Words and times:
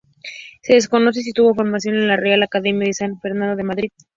Se 0.63 0.73
desconoce 0.73 1.21
si 1.21 1.31
tuvo 1.31 1.53
formación 1.53 1.93
en 1.93 2.07
la 2.07 2.15
Real 2.17 2.41
Academia 2.41 2.87
de 2.87 2.93
San 2.95 3.19
Fernando 3.19 3.55
de 3.55 3.63
Madrid. 3.63 3.89